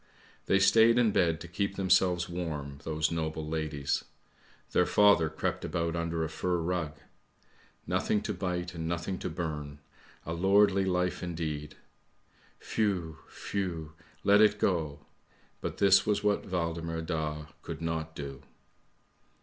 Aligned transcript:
They 0.47 0.57
stayed 0.57 0.97
in 0.97 1.11
bed 1.11 1.39
to 1.41 1.47
keep 1.47 1.75
themselves 1.75 2.27
warm, 2.27 2.79
those 2.81 3.11
noble 3.11 3.47
ladies. 3.47 4.03
Their 4.71 4.87
father 4.87 5.29
crept 5.29 5.63
about 5.63 5.95
under 5.95 6.23
a 6.23 6.27
fur 6.27 6.57
rug. 6.57 6.97
Nothing 7.85 8.21
to 8.23 8.33
bite, 8.33 8.73
and 8.73 8.87
nothing 8.87 9.19
to 9.19 9.29
burn; 9.29 9.77
a 10.25 10.33
lordly 10.33 10.85
life 10.85 11.21
indeed! 11.21 11.75
Whew! 12.73 13.19
whew! 13.29 13.93
let 14.23 14.41
it 14.41 14.57
go! 14.57 15.05
But 15.61 15.77
this 15.77 16.03
was 16.03 16.23
what 16.23 16.47
Waldemar 16.49 17.01
Daa 17.03 17.49
could 17.61 17.79
not 17.79 18.15
do. 18.15 18.41